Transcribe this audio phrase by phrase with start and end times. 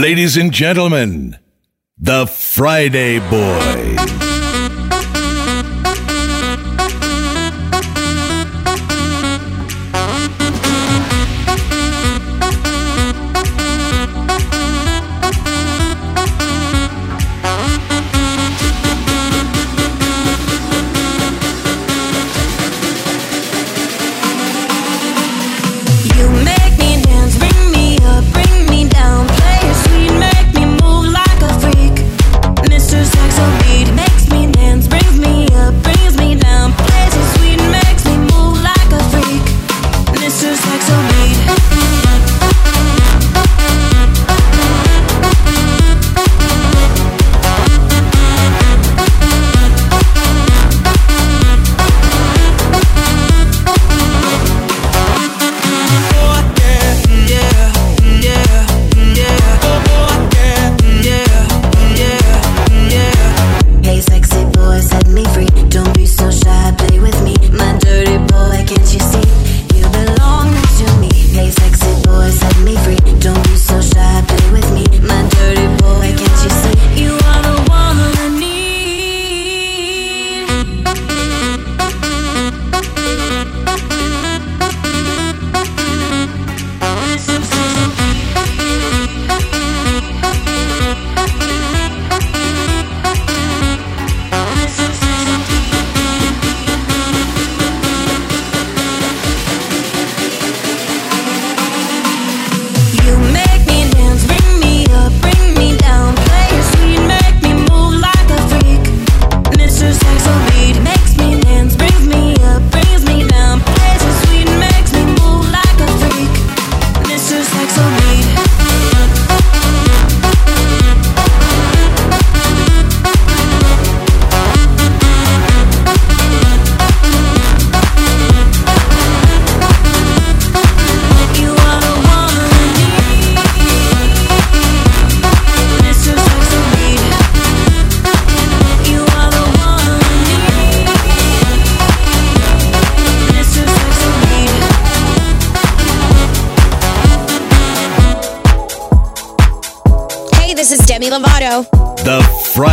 [0.00, 1.36] Ladies and gentlemen,
[1.98, 4.29] the Friday Boys.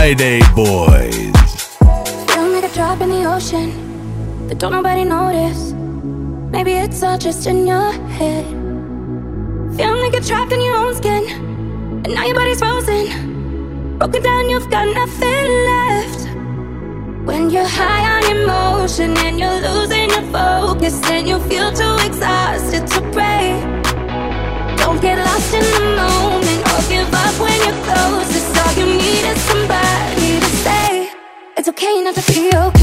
[0.07, 1.35] Friday Boys.
[2.31, 5.73] Feel like a drop in the ocean, but don't nobody notice.
[6.49, 8.45] Maybe it's all just in your head.
[9.75, 11.25] Feeling like you're trapped in your own skin,
[12.05, 13.97] and now your body's frozen.
[13.97, 16.21] Broken down, you've got nothing left.
[17.27, 22.87] When you're high on emotion and you're losing your focus, and you feel too exhausted
[22.87, 23.01] to
[31.87, 32.76] pain of the feel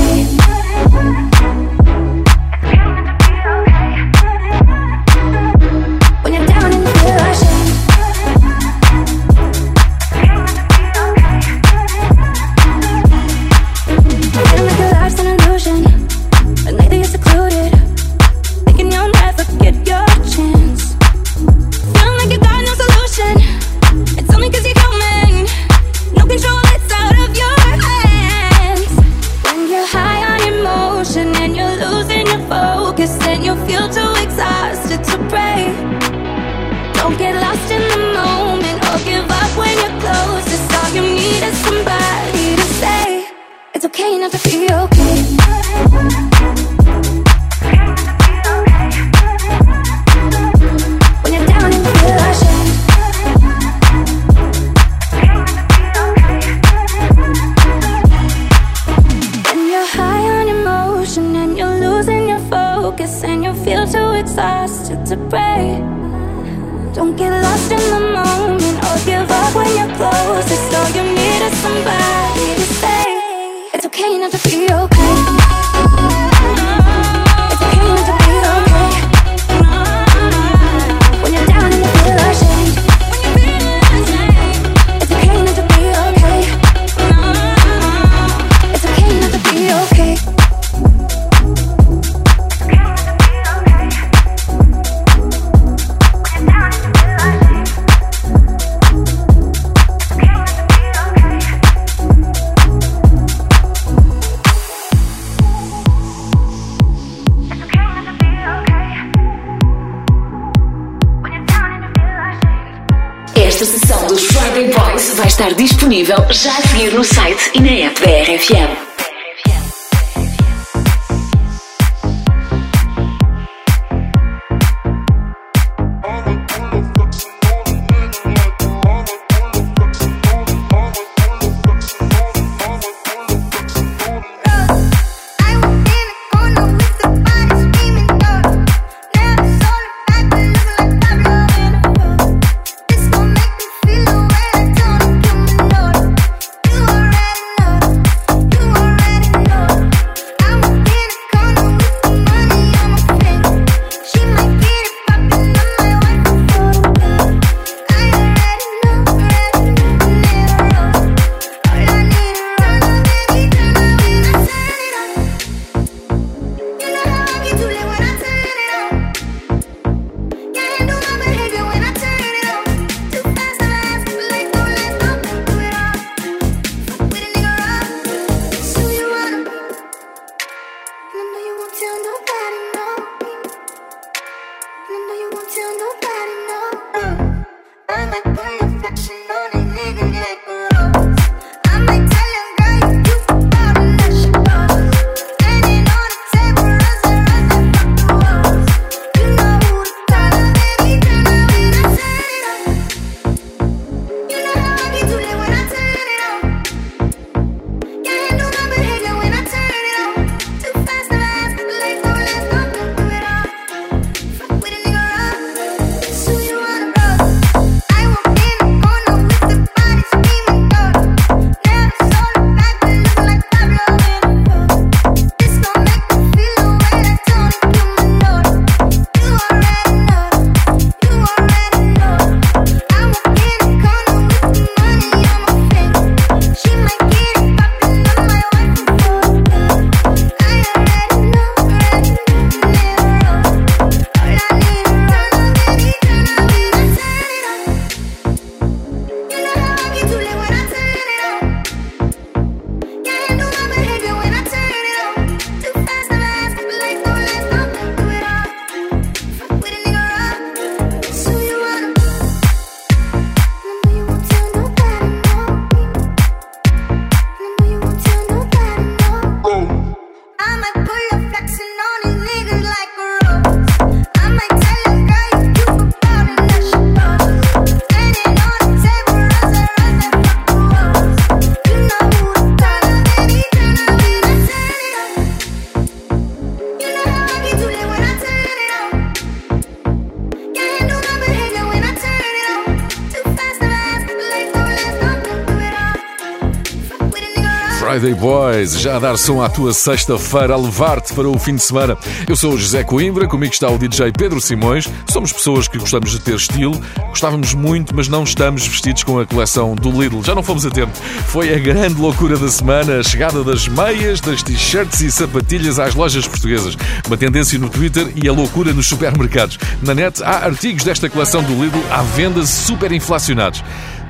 [298.05, 301.63] Friday Boys, já a dar som à tua sexta-feira, a levar-te para o fim de
[301.63, 301.97] semana.
[302.29, 304.87] Eu sou o José Coimbra, comigo está o DJ Pedro Simões.
[305.09, 309.25] Somos pessoas que gostamos de ter estilo, gostávamos muito, mas não estamos vestidos com a
[309.25, 310.23] coleção do Lidl.
[310.23, 310.93] Já não fomos a tempo.
[311.29, 315.95] Foi a grande loucura da semana, a chegada das meias, das t-shirts e sapatilhas às
[315.95, 316.77] lojas portuguesas.
[317.07, 319.59] Uma tendência no Twitter e a loucura nos supermercados.
[319.81, 323.65] Na net há artigos desta coleção do Lidl à venda super inflacionados.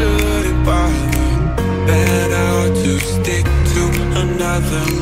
[0.00, 1.56] shouldn't bother.
[1.86, 3.82] Better to stick to
[4.22, 4.99] another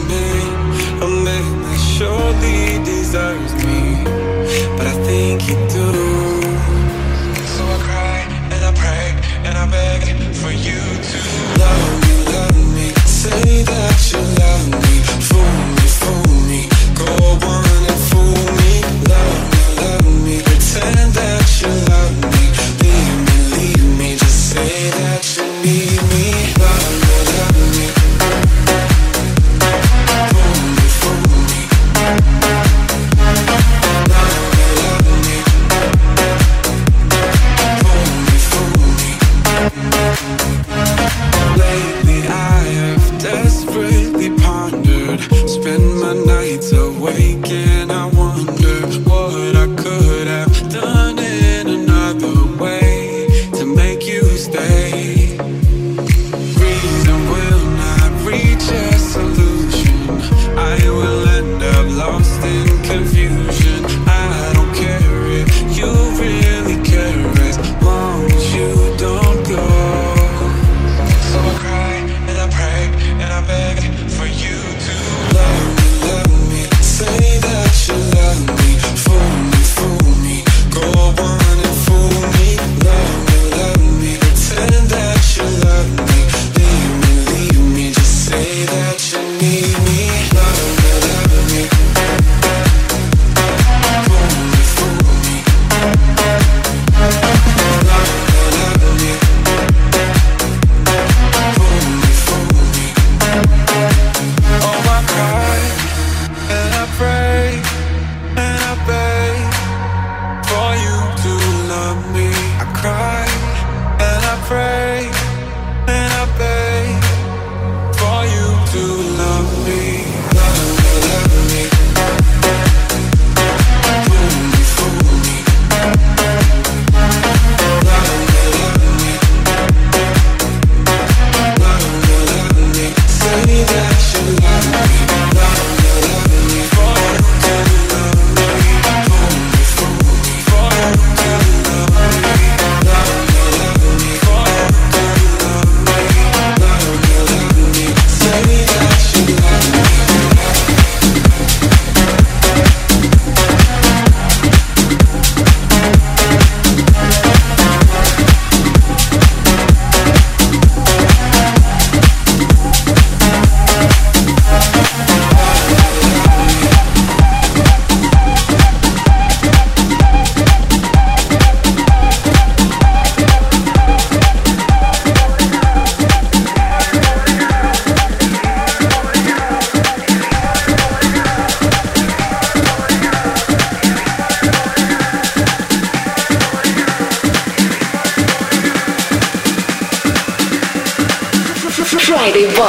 [192.30, 192.67] mighty one.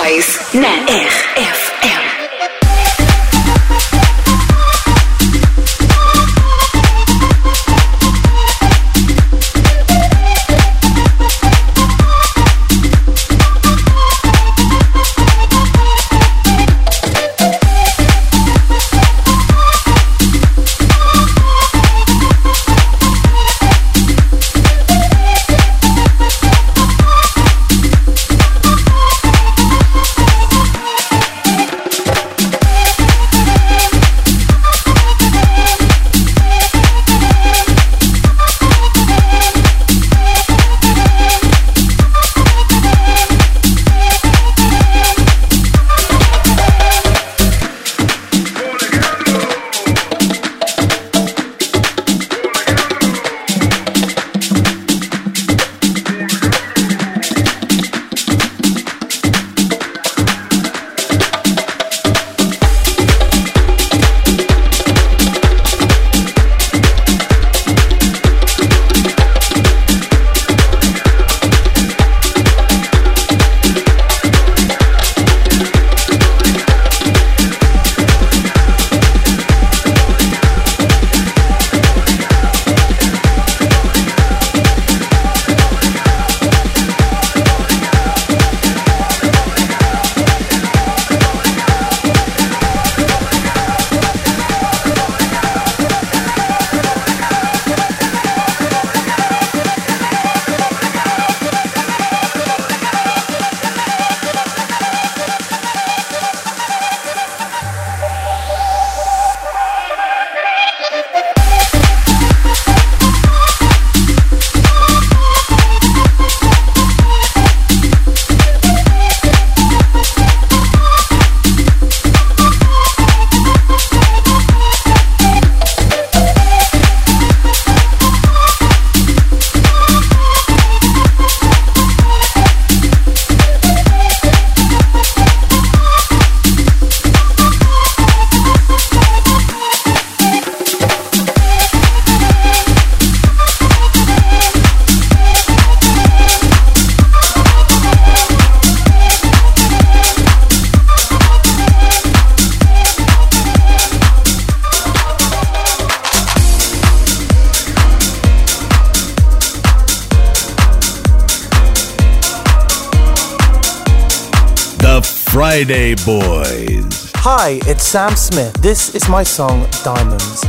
[165.60, 167.12] Friday Boys.
[167.16, 168.54] Hi, it's Sam Smith.
[168.62, 170.40] This is my song Diamonds.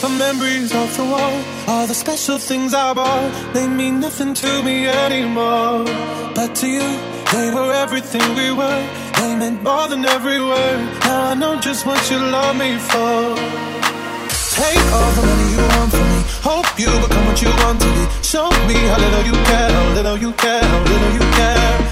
[0.00, 1.36] The memories of the wall,
[1.68, 5.84] all the special things I bought, they mean nothing to me anymore.
[6.34, 6.88] But to you,
[7.30, 8.82] they were everything we were,
[9.20, 10.80] they meant more than every word.
[11.04, 13.36] Now I know just what you love me for.
[14.56, 16.20] Take all the money you want from me.
[16.40, 18.04] Hope you become what you want to be.
[18.24, 21.91] Show me how little you care, how little you care, how little you care.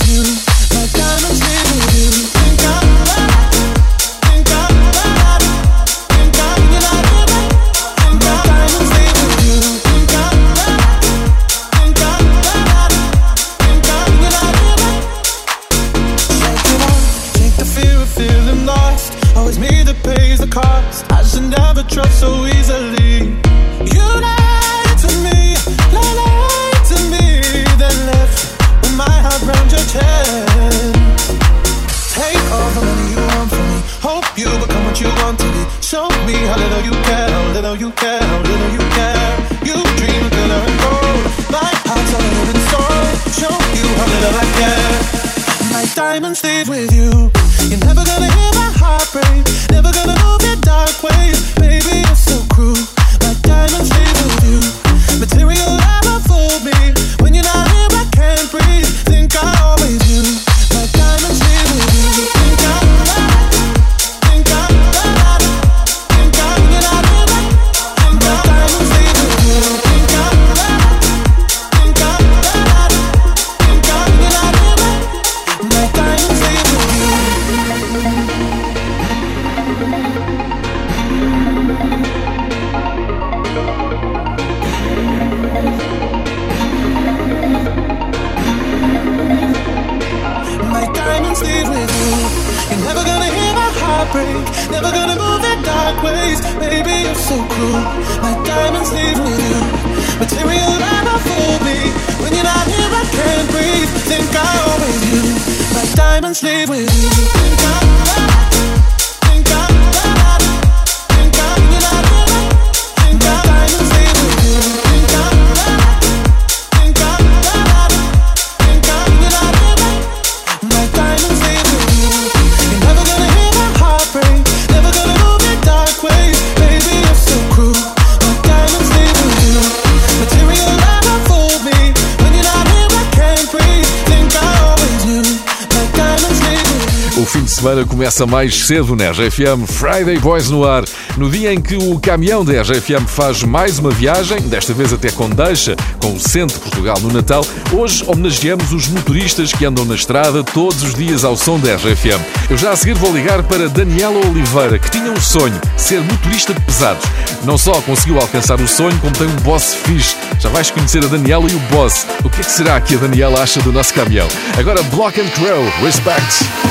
[138.11, 140.83] começa mais cedo na RGFM Friday Boys no ar,
[141.15, 145.09] no dia em que o caminhão da RGFM faz mais uma viagem, desta vez até
[145.11, 147.45] com deixa, com o Centro Portugal no Natal.
[147.71, 152.19] Hoje homenageamos os motoristas que andam na estrada todos os dias ao som da RGFM.
[152.49, 156.53] Eu já a seguir vou ligar para Daniela Oliveira, que tinha um sonho, ser motorista
[156.53, 157.05] de pesados.
[157.45, 160.17] Não só conseguiu alcançar o sonho, como tem um boss fixe.
[160.37, 162.05] Já vais conhecer a Daniela e o boss.
[162.25, 164.27] O que é que será que a Daniela acha do nosso caminhão?
[164.57, 166.70] Agora Block and Crow, Respect.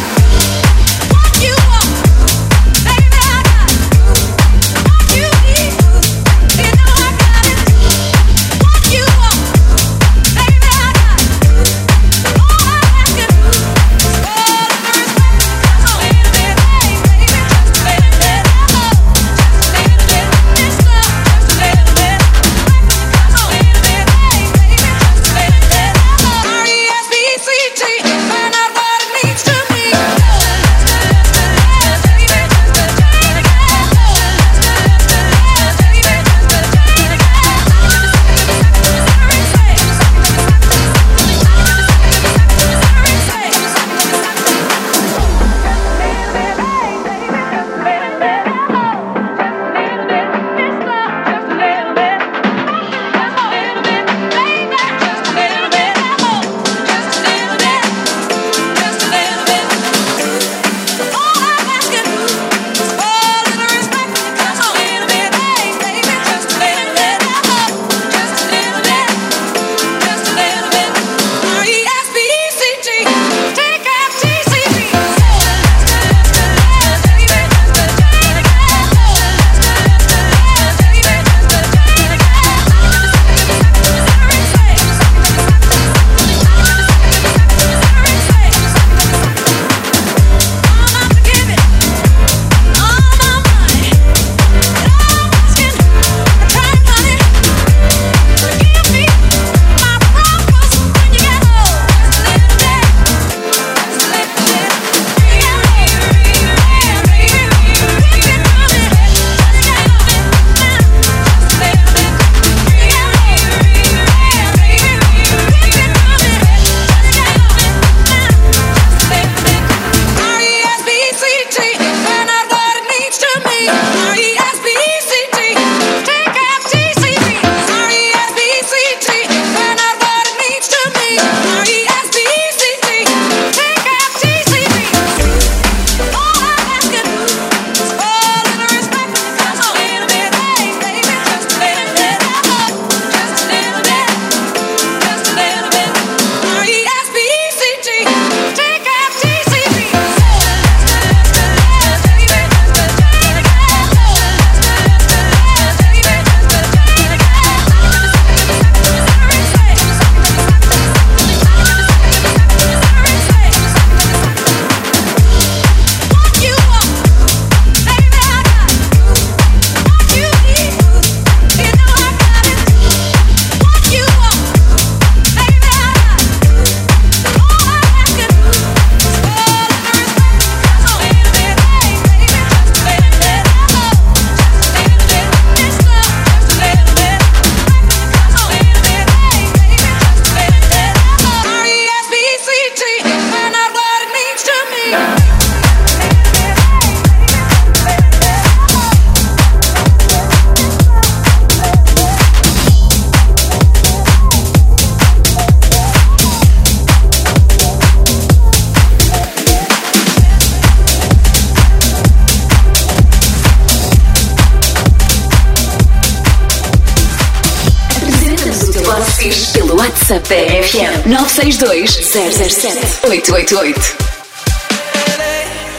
[220.11, 222.83] Da RFM 962 007
[223.15, 223.79] 888.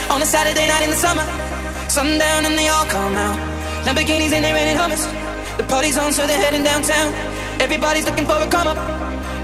[0.09, 1.27] On a Saturday night in the summer
[1.89, 3.35] Sundown and they all come out.
[3.83, 5.03] Lamborghinis and they're hummus.
[5.57, 7.11] The party's on, so they're heading downtown.
[7.59, 8.77] Everybody's looking for a come up,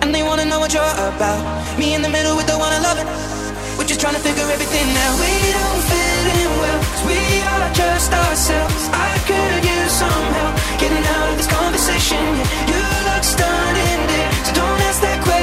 [0.01, 1.43] and they wanna know what you're about.
[1.77, 3.07] Me in the middle with the one I love it.
[3.77, 5.19] We're just trying to figure everything out.
[5.19, 8.83] We don't fit in well, cause we are just ourselves.
[8.95, 12.23] I could use some help getting out of this conversation.
[12.39, 14.31] Yeah, you look stunning there,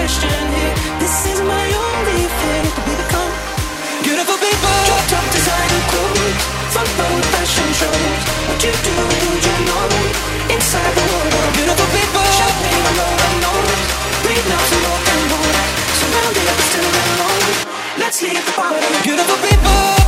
[0.04, 0.74] question here.
[1.00, 3.32] This is my only that we become
[4.04, 4.76] beautiful people.
[4.84, 6.44] Drop top designer clothes,
[6.76, 8.20] front row fashion shows.
[8.44, 9.88] What you do, do you know?
[10.52, 12.24] Inside the world, beautiful people.
[12.36, 13.80] Shopping alone, alone.
[14.20, 15.56] Breathe now, some rock and roll.
[15.96, 17.48] Surrounded, but still alone.
[17.96, 20.03] Let's leave the party, beautiful people.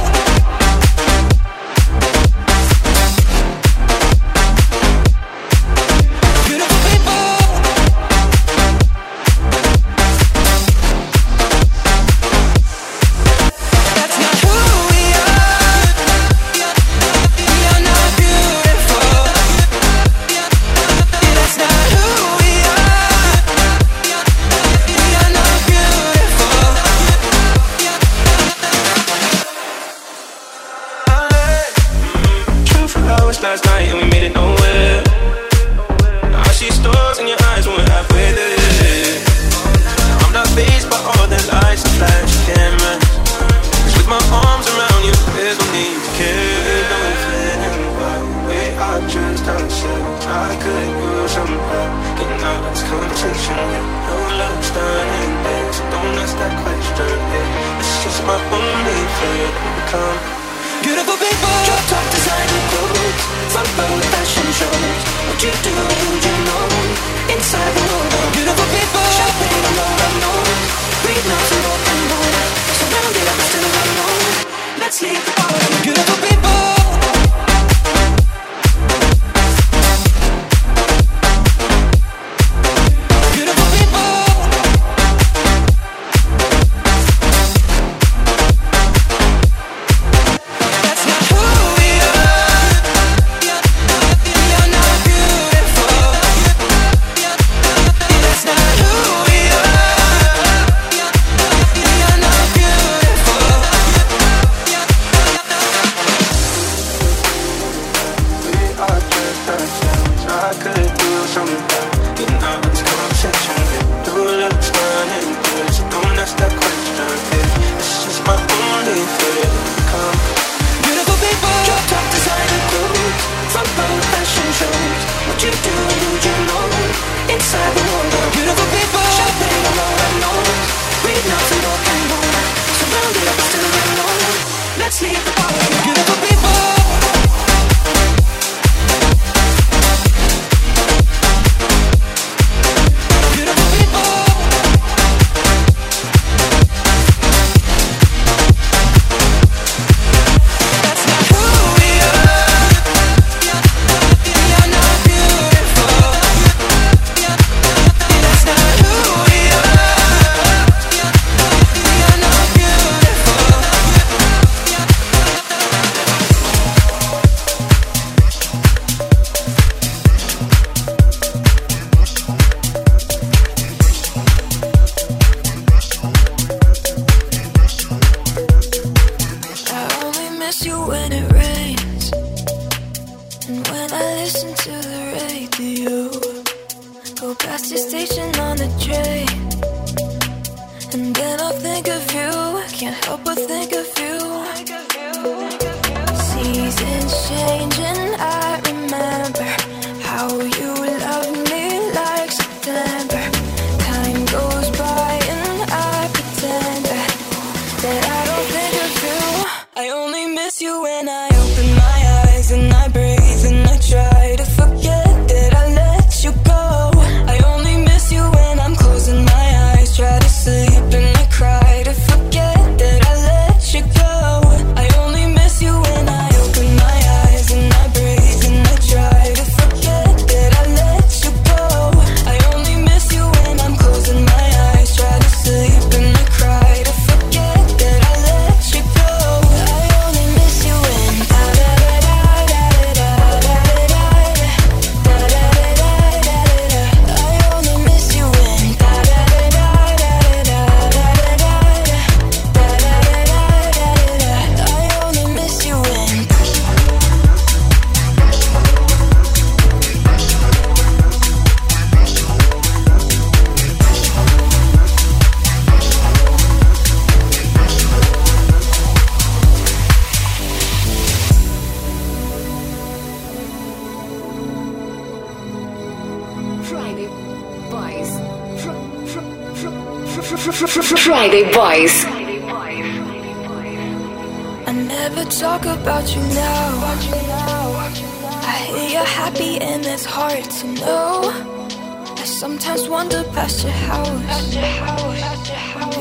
[292.96, 294.46] Wander past your house.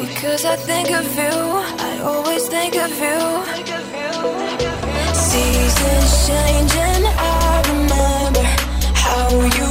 [0.07, 1.35] Because I think of you,
[1.89, 3.19] I always think of you.
[5.29, 7.05] Seasons change and
[7.43, 8.45] I remember
[9.03, 9.27] how
[9.57, 9.64] you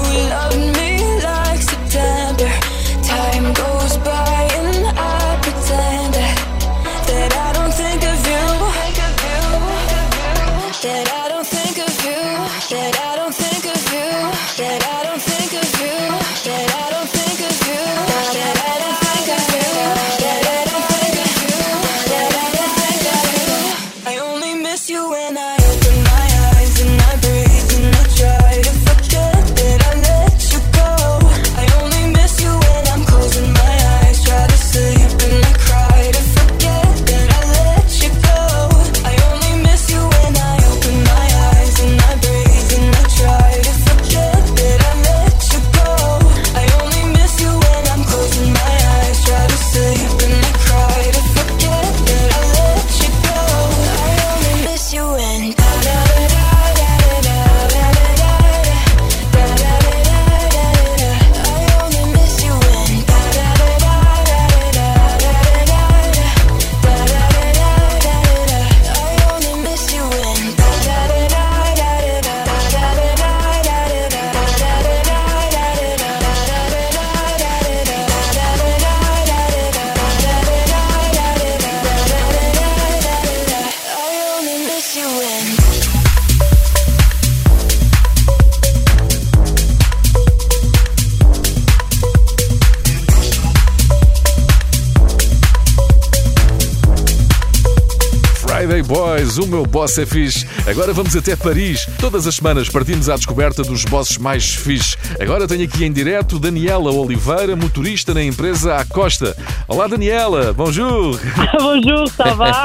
[99.55, 100.45] meu boss é fixe.
[100.67, 101.87] Agora vamos até Paris.
[102.01, 104.97] Todas as semanas partimos à descoberta dos bosses mais fixe.
[105.21, 109.37] Agora tenho aqui em direto Daniela Oliveira, motorista na empresa Acosta.
[109.69, 111.21] Olá Daniela, bonjour.
[111.61, 112.65] Bonjour, ça va?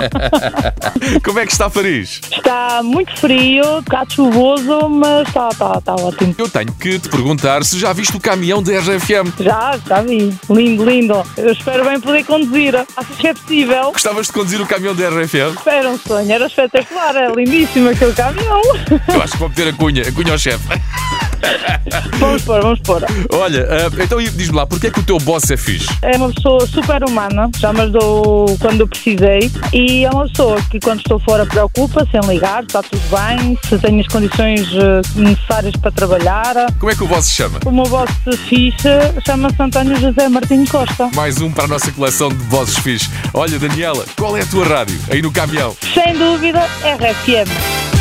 [1.23, 2.21] Como é que está Paris?
[2.31, 6.35] Está muito frio, um bocado chuvoso, mas está, está, está ótimo.
[6.37, 9.33] Eu tenho que te perguntar se já viste o caminhão da RGFM.
[9.39, 10.33] Já, já vi.
[10.49, 11.23] Lindo, lindo.
[11.37, 12.75] Eu espero bem poder conduzir.
[12.95, 13.91] Achas que é possível?
[13.91, 15.57] Gostavas de conduzir o caminhão da RFM?
[15.65, 18.61] Era um sonho, era espetacular, é lindíssimo aquele caminhão.
[19.13, 20.67] Eu acho que vou meter a cunha, a cunha ao chefe.
[22.19, 23.03] Vamos pôr, vamos pôr.
[23.31, 25.87] Olha, ah, então diz-me lá, porquê é que o teu boss é fixe?
[26.01, 30.61] É uma pessoa super humana, já me ajudou quando eu precisei e é uma pessoa
[30.69, 35.01] que quando estou fora preocupa-se em ligar, está tudo bem, se tenho as condições eh,
[35.15, 36.55] necessárias para trabalhar.
[36.77, 37.59] Como é que o boss se chama?
[37.65, 38.09] O meu boss
[38.47, 38.89] fixe
[39.25, 41.09] chama-se António José Martinho Costa.
[41.15, 43.09] Mais um para a nossa coleção de bosses fixe.
[43.33, 45.75] Olha, Daniela, qual é a tua rádio aí no caminhão?
[45.93, 47.98] Sem dúvida, RFM.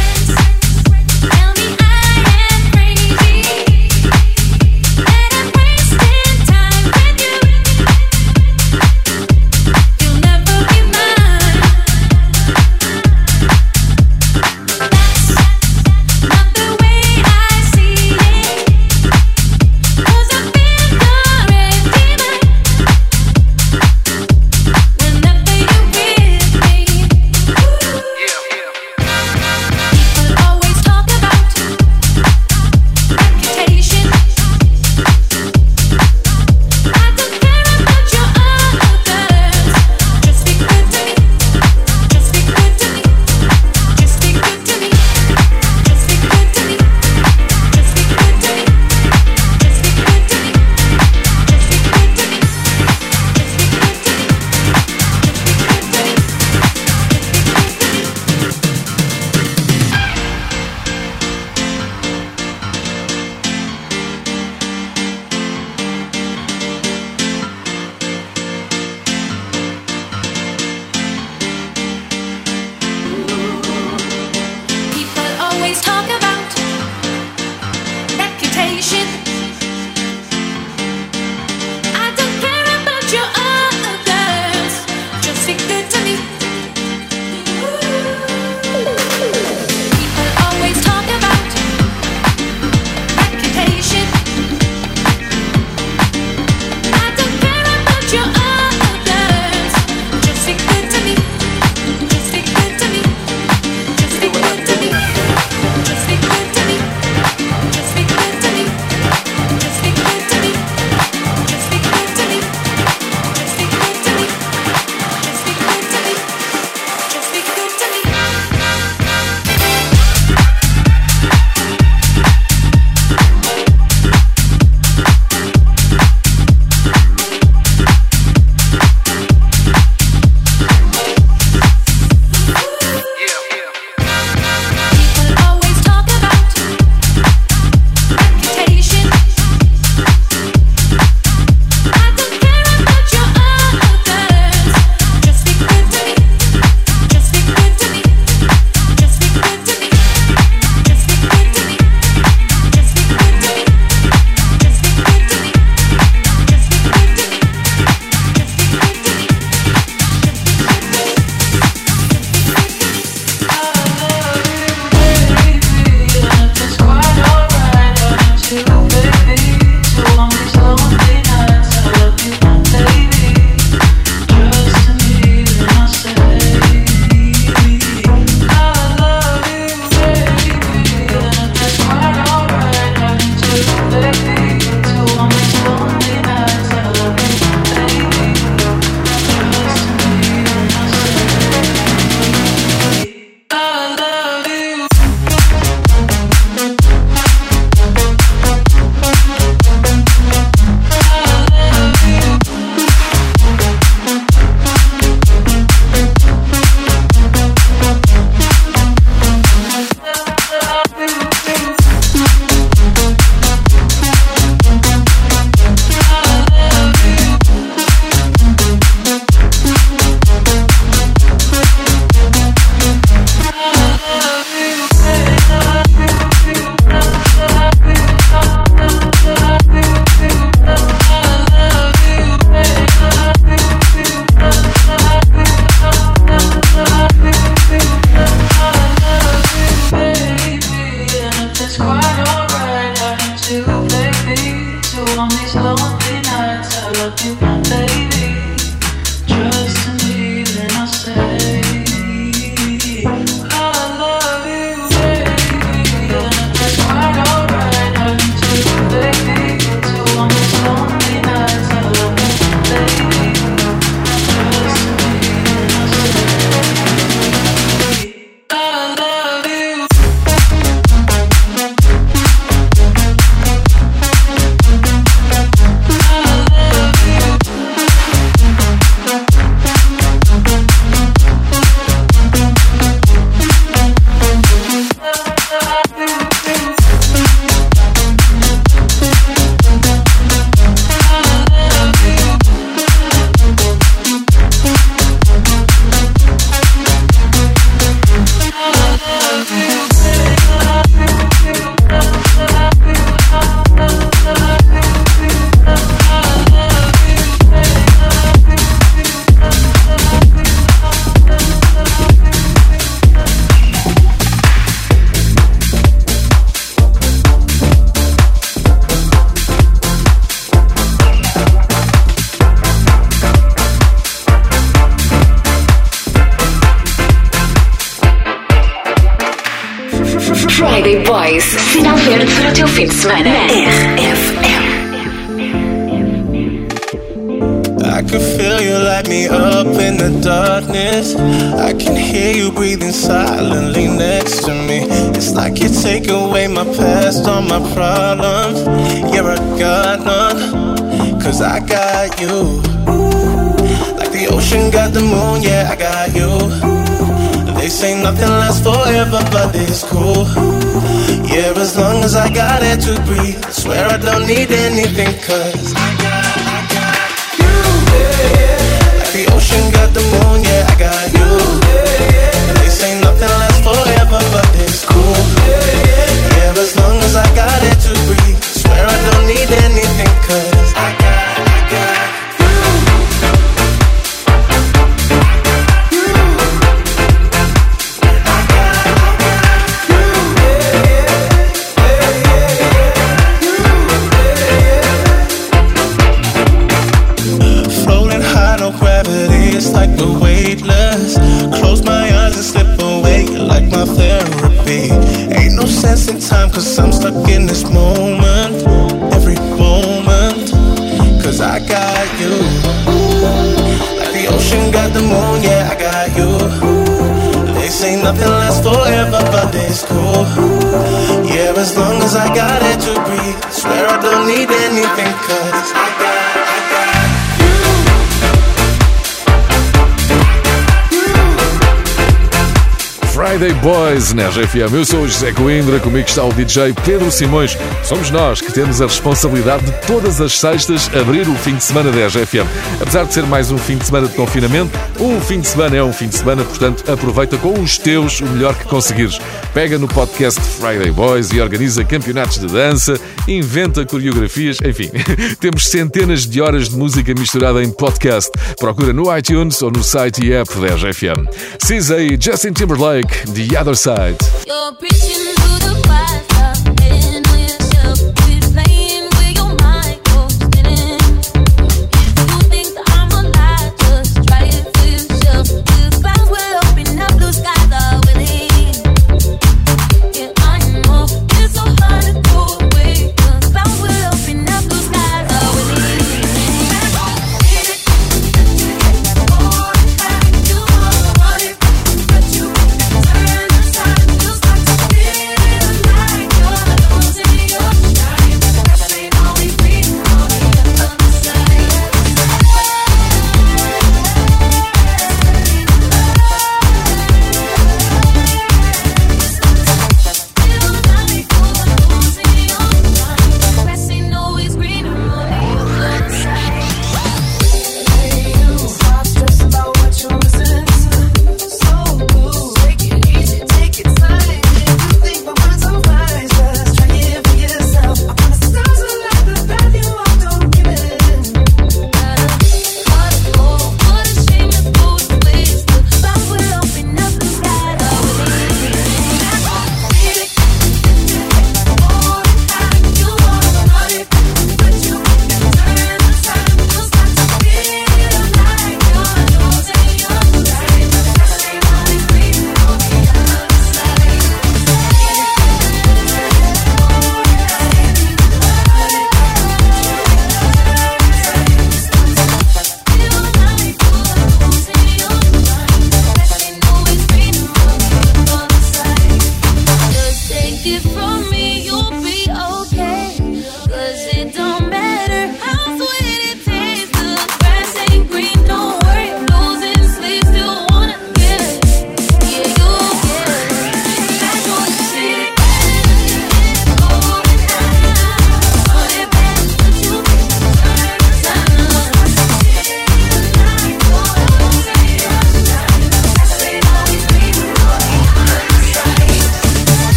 [433.62, 434.72] Boys na RGFM.
[434.72, 437.56] Eu sou o José Coimbra, comigo está o DJ Pedro Simões.
[437.82, 441.90] Somos nós que temos a responsabilidade de todas as sextas abrir o fim de semana
[441.90, 442.46] da RGFM.
[442.80, 445.82] Apesar de ser mais um fim de semana de confinamento, um fim de semana é
[445.82, 449.18] um fim de semana, portanto aproveita com os teus o melhor que conseguires.
[449.52, 454.90] Pega no podcast Friday Boys e organiza campeonatos de dança inventa coreografias, enfim.
[455.40, 458.30] Temos centenas de horas de música misturada em podcast.
[458.58, 461.28] Procura no iTunes ou no site e app da RFM.
[461.58, 464.18] CZ Justin Timberlake, The Other Side.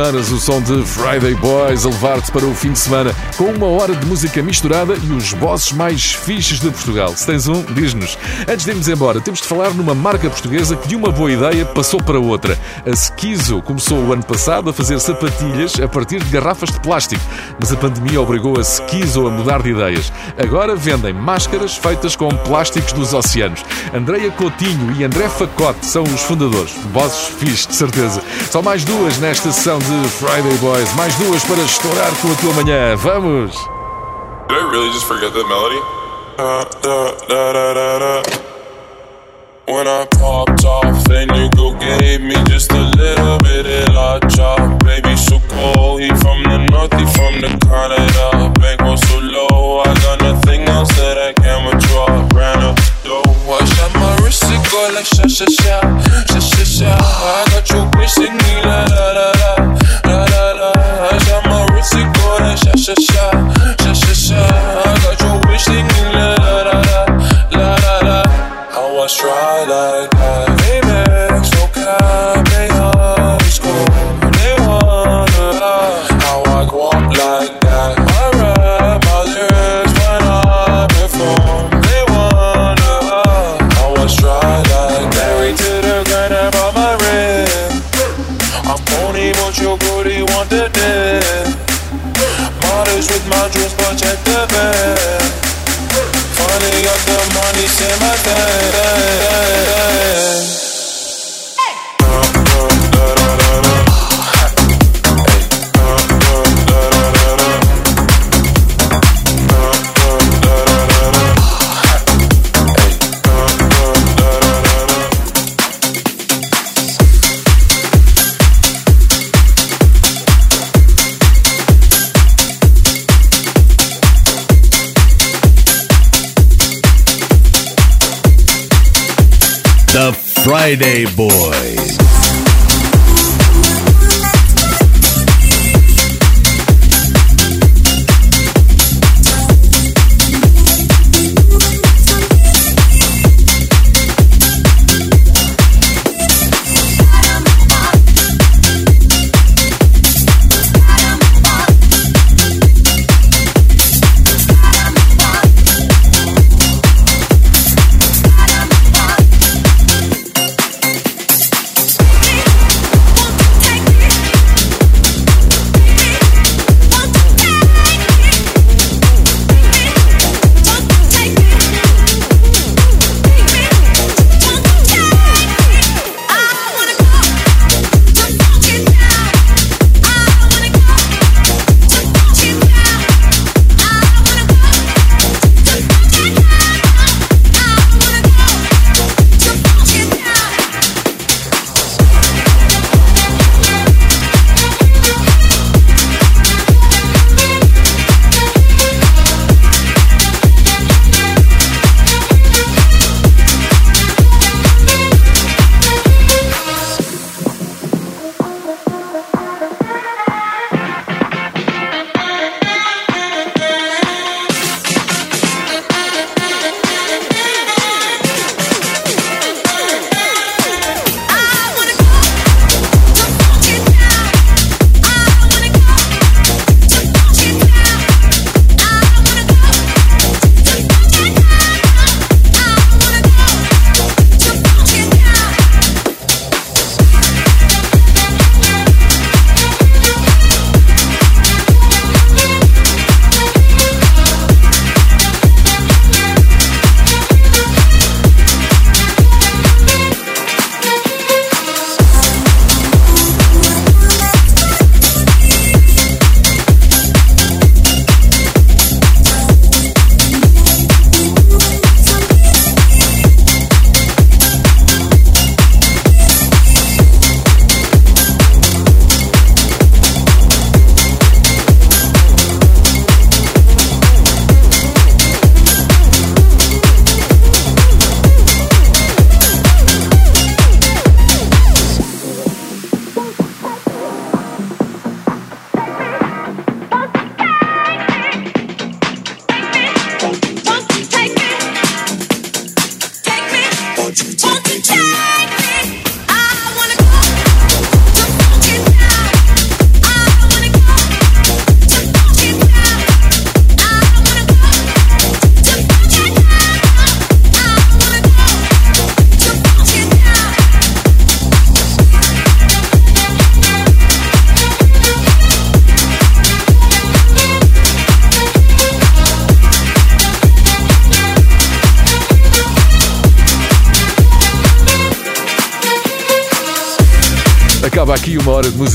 [0.00, 1.34] Semanas, o som de Friday
[1.70, 5.32] A levar-te para o fim de semana com uma hora de música misturada e os
[5.32, 7.14] bosses mais fixes de Portugal.
[7.16, 8.18] Se tens um, diz-nos.
[8.48, 11.64] Antes de irmos embora, temos de falar numa marca portuguesa que de uma boa ideia
[11.64, 12.58] passou para outra.
[12.84, 17.22] A Skizo começou o ano passado a fazer sapatilhas a partir de garrafas de plástico,
[17.60, 20.12] mas a pandemia obrigou a Skizo a mudar de ideias.
[20.42, 23.64] Agora vendem máscaras feitas com plásticos dos oceanos.
[23.94, 26.72] Andreia Coutinho e André Facote são os fundadores.
[26.92, 28.20] Bosses fixes, de certeza.
[28.50, 30.92] Só mais duas nesta sessão de Friday Boys.
[30.96, 32.96] Mais duas para estourar com a tua manhã.
[32.96, 33.54] Vamos!
[34.48, 35.80] Did I really just forget that melody?
[36.36, 38.22] Da, da, da, da, da.
[39.66, 44.18] When I popped off, then you go gave me just a little bit of la
[44.28, 44.60] chop.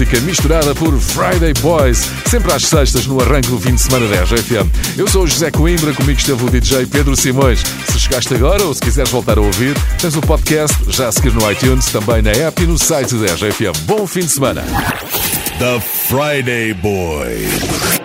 [0.05, 4.21] Música misturada por Friday Boys, sempre às sextas no arranque do fim de semana da
[4.21, 4.69] RGFM.
[4.97, 7.63] Eu sou o José Coimbra, comigo esteve o DJ Pedro Simões.
[7.89, 11.33] Se chegaste agora ou se quiseres voltar a ouvir, tens o podcast já a seguir
[11.33, 13.77] no iTunes, também na app e no site da RGFM.
[13.85, 14.63] Bom fim de semana.
[15.57, 18.04] The Friday Boys.